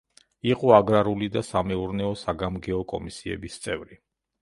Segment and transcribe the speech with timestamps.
[0.51, 4.05] იყო აგრარული და სამეურნეო-საგამგეო კომისიების წევრი.